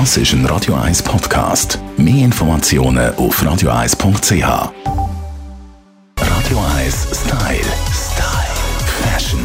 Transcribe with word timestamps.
Das 0.00 0.16
ist 0.16 0.32
ein 0.32 0.44
Radio 0.46 0.74
1 0.74 1.04
Podcast. 1.04 1.78
Mehr 1.96 2.24
Informationen 2.24 3.14
auf 3.14 3.40
radio1.ch. 3.40 4.42
Radio 6.18 6.58
1 6.76 7.06
Style. 7.12 7.60
Style. 7.92 8.54
Fashion. 9.04 9.40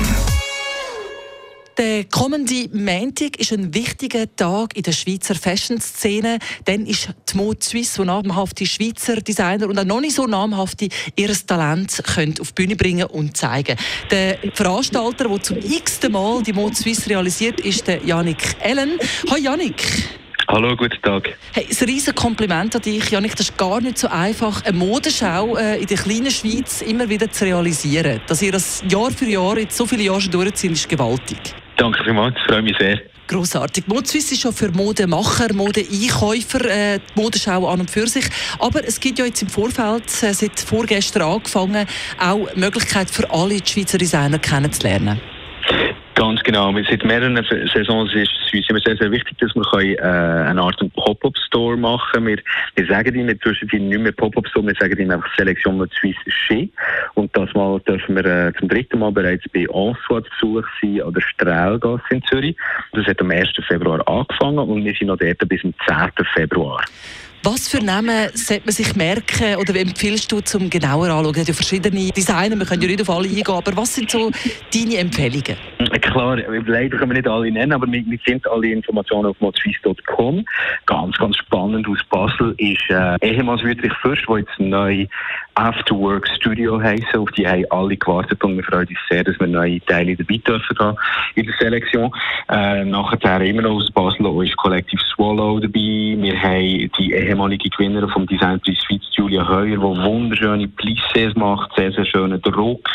Der 1.77 2.03
kommende 2.05 2.67
Montag 2.73 3.37
ist 3.37 3.53
ein 3.53 3.75
wichtiger 3.75 4.25
Tag 4.35 4.75
in 4.75 4.81
der 4.81 4.91
Schweizer 4.91 5.35
Fashion-Szene. 5.35 6.39
Dann 6.65 6.87
ist 6.87 7.09
die 7.31 7.37
Mode 7.37 7.59
Suisse, 7.61 7.99
wo 7.99 8.03
namhafte 8.05 8.65
Schweizer 8.65 9.17
Designer 9.17 9.67
und 9.67 9.77
auch 9.77 9.85
noch 9.85 10.01
nicht 10.01 10.15
so 10.15 10.25
namhafte 10.25 10.89
ihr 11.15 11.31
Talent 11.45 12.01
können 12.03 12.33
auf 12.41 12.53
die 12.53 12.63
Bühne 12.63 12.75
bringen 12.75 13.05
und 13.05 13.37
zeigen. 13.37 13.77
Der 14.09 14.39
Veranstalter, 14.55 15.29
der 15.29 15.43
zum 15.43 15.57
x-ten 15.57 16.11
Mal 16.11 16.41
die 16.41 16.53
Mode 16.53 16.73
Suisse 16.75 17.07
realisiert, 17.07 17.61
ist 17.61 17.85
der 17.85 18.03
Janik 18.03 18.55
Ellen. 18.61 18.97
Hallo 19.29 19.39
Janik. 19.39 20.18
Hallo, 20.51 20.75
guten 20.75 20.99
Tag. 21.03 21.37
Hey, 21.53 21.67
ein 21.69 21.85
riesen 21.85 22.15
Kompliment 22.15 22.75
an 22.75 22.81
dich, 22.81 23.11
Janik. 23.11 23.35
Das 23.35 23.49
ist 23.49 23.57
gar 23.57 23.79
nicht 23.81 23.99
so 23.99 24.07
einfach, 24.07 24.65
eine 24.65 24.75
Modenschau 24.75 25.55
äh, 25.55 25.79
in 25.79 25.85
der 25.85 25.97
kleinen 25.97 26.31
Schweiz 26.31 26.81
immer 26.81 27.07
wieder 27.07 27.29
zu 27.29 27.45
realisieren. 27.45 28.19
Dass 28.25 28.41
ihr 28.41 28.51
das 28.51 28.83
Jahr 28.89 29.11
für 29.11 29.25
Jahr, 29.25 29.59
jetzt 29.59 29.77
so 29.77 29.85
viele 29.85 30.01
Jahre 30.01 30.21
schon 30.21 30.31
durchzieht, 30.31 30.71
ist 30.71 30.89
gewaltig. 30.89 31.37
Danke 31.77 32.03
vielmals, 32.03 32.33
ich 32.35 32.51
freue 32.51 32.63
mich 32.63 32.75
sehr. 32.79 32.99
Grossartig. 33.27 33.87
Modeswiss 33.87 34.31
ist 34.31 34.41
schon 34.41 34.51
für 34.51 34.71
Modemacher, 34.71 35.53
Modeeinkäufer 35.53 36.65
äh, 36.65 36.97
die 36.97 37.21
Modenschau 37.21 37.67
an 37.67 37.81
und 37.81 37.91
für 37.91 38.07
sich. 38.07 38.25
Aber 38.57 38.83
es 38.83 38.99
gibt 38.99 39.19
ja 39.19 39.25
jetzt 39.25 39.43
im 39.43 39.49
Vorfeld, 39.49 40.05
äh, 40.23 40.33
seit 40.33 40.59
vorgestern 40.59 41.21
angefangen, 41.21 41.85
auch 42.19 42.49
die 42.55 42.59
Möglichkeit 42.59 43.11
für 43.11 43.29
alle 43.29 43.61
die 43.61 43.71
Schweizer 43.71 43.99
Designer 43.99 44.39
kennenzulernen. 44.39 45.21
Ganz 46.19 46.43
genau. 46.43 46.73
Seit 46.73 47.05
mehreren 47.05 47.41
Saisons 47.73 48.13
ist 48.13 48.29
es 48.45 48.53
uns 48.53 48.69
immer 48.69 48.81
sehr, 48.81 48.97
sehr 48.97 49.09
wichtig, 49.09 49.37
dass 49.37 49.55
wir 49.55 49.97
äh, 49.97 50.03
eine 50.49 50.61
Art 50.61 50.77
Pop-Up-Store 50.93 51.77
machen 51.77 52.11
können. 52.11 52.41
Wir, 52.75 52.85
sagen 52.87 53.15
ihnen 53.15 53.29
inzwischen 53.29 53.69
nicht 53.71 54.01
mehr 54.01 54.11
Pop-Up-Store, 54.11 54.67
wir 54.67 54.75
sagen 54.77 54.99
ihnen 54.99 55.11
einfach 55.11 55.33
Selektion 55.37 55.77
mit 55.77 55.93
Swiss 55.93 56.17
Ski. 56.27 56.69
Und 57.13 57.35
das 57.37 57.53
Mal 57.53 57.79
dürfen 57.87 58.17
wir 58.17 58.25
äh, 58.25 58.51
zum 58.59 58.67
dritten 58.67 58.99
Mal 58.99 59.13
bereits 59.13 59.45
bei 59.53 59.61
Answort 59.73 60.27
zu 60.41 60.55
Besuch 60.55 60.67
sein 60.81 61.01
an 61.03 61.13
der 61.13 61.21
Strahlgasse 61.21 62.03
in 62.09 62.21
Zürich. 62.23 62.57
Das 62.91 63.05
hat 63.05 63.21
am 63.21 63.31
1. 63.31 63.51
Februar 63.65 64.05
angefangen 64.05 64.59
und 64.59 64.83
wir 64.83 64.93
sind 64.95 65.07
noch 65.07 65.17
dort 65.17 65.47
bis 65.47 65.61
zum 65.61 65.73
10. 65.87 66.25
Februar. 66.33 66.83
Was 67.43 67.69
für 67.69 67.81
Namen 67.81 68.29
sollte 68.33 68.63
man 68.65 68.73
sich 68.73 68.97
merken 68.97 69.55
oder 69.55 69.73
empfiehlst 69.79 70.29
du 70.29 70.41
zum 70.41 70.69
genauer 70.69 71.07
anschauen? 71.07 71.27
Es 71.27 71.33
gibt 71.35 71.47
ja 71.47 71.53
verschiedene 71.53 72.11
Designer, 72.11 72.57
wir 72.57 72.65
können 72.65 72.81
ja 72.81 72.87
nicht 72.89 73.01
auf 73.01 73.09
alle 73.09 73.29
eingehen, 73.29 73.47
aber 73.47 73.77
was 73.77 73.95
sind 73.95 74.11
so 74.11 74.29
deine 74.73 74.97
Empfehlungen? 74.97 75.55
Klar, 76.01 76.35
leider 76.37 76.97
können 76.97 77.11
wir 77.11 77.17
nicht 77.17 77.27
alle 77.27 77.49
nennen, 77.49 77.71
aber 77.71 77.89
wir, 77.89 78.03
wir 78.05 78.19
finden 78.19 78.43
alle 78.51 78.67
Informationen 78.67 79.27
auf 79.27 79.39
modswiss.com. 79.39 80.43
Ganz, 80.85 81.17
ganz 81.17 81.37
spannend 81.37 81.87
aus 81.87 81.99
Basel 82.09 82.53
ist 82.57 82.89
äh, 82.89 83.15
ehemals 83.21 83.63
Wüttrich 83.63 83.93
Fürst, 84.01 84.27
wo 84.27 84.35
jetzt 84.35 84.59
neu 84.59 85.07
Afterwork 85.55 86.27
Studio 86.35 86.81
heißen. 86.81 87.15
Auf 87.15 87.31
die 87.31 87.47
haben 87.47 87.65
alle 87.69 87.97
gewartet 87.97 88.43
und 88.43 88.57
wir 88.57 88.63
freuen 88.63 88.87
uns 88.87 88.99
sehr, 89.09 89.23
dass 89.23 89.39
wir 89.39 89.47
neue 89.47 89.79
Teile 89.85 90.15
dabei 90.15 90.37
dürfen 90.37 90.79
haben 90.79 90.97
in 91.35 91.45
der 91.45 91.55
Selektion. 91.59 92.11
Äh, 92.49 92.85
nachher 92.85 93.41
immer 93.41 93.61
noch 93.61 93.75
aus 93.75 93.91
Basel 93.91 94.45
ist 94.45 94.57
Kollektiv 94.57 94.99
Swallow 95.01 95.59
dabei. 95.59 96.15
Wir 96.17 96.41
haben 96.41 96.91
die 96.97 97.13
ehemalige 97.29 97.69
Gewinnerin 97.69 98.09
vom 98.09 98.25
Designpreis 98.25 98.83
Schweiz, 98.83 99.03
Julia 99.11 99.47
Heuer, 99.47 99.77
die 99.77 99.81
wunderschöne 99.81 100.67
Plissés 100.67 101.37
macht, 101.37 101.71
sehr, 101.75 101.91
sehr 101.91 102.05
schönen 102.05 102.41
Druck. 102.41 102.89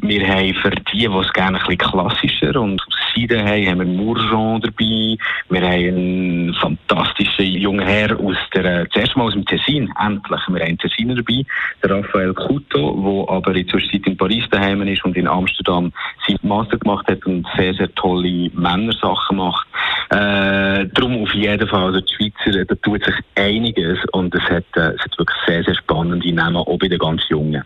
Wir 0.00 0.26
haben 0.26 0.54
für 0.54 0.70
die, 0.70 0.98
die 0.98 1.06
es 1.06 1.32
gerne 1.32 1.58
ein 1.58 1.66
bisschen 1.66 1.90
klassischer 1.90 2.60
und 2.60 2.80
aus 2.80 2.94
Seide 3.14 3.42
haben, 3.44 3.66
haben 3.66 3.78
wir 3.78 3.86
Mourjon 3.86 4.60
dabei. 4.60 5.16
Wir 5.48 5.62
haben 5.62 5.88
einen 5.88 6.54
fantastischen 6.54 7.46
jungen 7.46 7.86
Herr 7.86 8.18
aus 8.18 8.36
der, 8.54 8.88
zuerst 8.90 9.16
mal 9.16 9.24
aus 9.24 9.32
dem 9.32 9.44
Tessin, 9.44 9.92
endlich. 9.98 10.40
Wir 10.48 10.60
haben 10.60 10.68
einen 10.68 10.78
Tessiner 10.78 11.14
dabei, 11.14 11.42
der 11.82 11.90
Raphael 11.90 12.34
Couto, 12.34 13.24
der 13.26 13.34
aber 13.34 13.54
in 13.54 13.66
der 13.66 13.72
Zwischenzeit 13.72 14.06
in 14.06 14.16
Paris 14.16 14.44
daheim 14.50 14.82
ist 14.82 15.04
und 15.04 15.16
in 15.16 15.28
Amsterdam 15.28 15.92
seinen 16.26 16.38
Master 16.42 16.78
gemacht 16.78 17.06
hat 17.08 17.24
und 17.26 17.46
sehr, 17.56 17.74
sehr 17.74 17.94
tolle 17.94 18.50
Männersachen 18.54 19.36
macht. 19.36 19.65
Äh, 20.10 20.86
darum 20.94 21.22
auf 21.22 21.34
jeden 21.34 21.68
Fall, 21.68 21.84
also 21.86 22.00
die 22.00 22.12
Schweizer, 22.14 22.64
da 22.64 22.74
tut 22.76 23.04
sich 23.04 23.14
einiges 23.34 23.98
und 24.12 24.34
es 24.34 24.42
hat, 24.42 24.64
äh, 24.76 24.92
es 24.94 25.00
hat 25.00 25.18
wirklich 25.18 25.38
sehr, 25.46 25.64
sehr 25.64 25.74
spannende 25.74 26.32
Namen, 26.32 26.56
auch 26.56 26.78
bei 26.78 26.88
den 26.88 26.98
ganz 26.98 27.22
Jungen. 27.28 27.62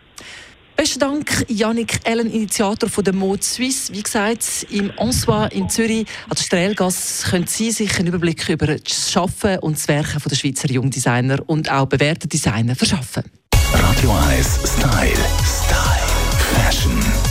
Besten 0.75 0.99
Dank, 0.99 1.45
Yannick 1.47 1.99
Ellen, 2.05 2.31
Initiator 2.31 2.89
von 2.89 3.03
der 3.03 3.13
Mode 3.13 3.43
Suisse. 3.43 3.93
Wie 3.93 4.01
gesagt, 4.01 4.65
im 4.71 4.91
Ensoir 4.97 5.51
in 5.51 5.69
Zürich, 5.69 6.07
an 6.23 6.35
der 6.35 6.41
Strelgasse, 6.41 7.29
können 7.29 7.45
Sie 7.45 7.69
sich 7.69 7.99
einen 7.99 8.07
Überblick 8.07 8.49
über 8.49 8.65
das 8.65 9.11
Schaffen 9.11 9.59
und 9.59 9.75
das 9.75 9.87
Werken 9.87 10.19
der 10.27 10.35
Schweizer 10.35 10.71
Jungdesigner 10.71 11.37
und 11.45 11.71
auch 11.71 11.85
bewährte 11.85 12.27
Designer 12.27 12.75
verschaffen. 12.75 13.23
Radio 13.71 14.11
1 14.29 14.79
Style. 14.79 15.13
Style. 15.43 16.01
Fashion. 16.55 17.30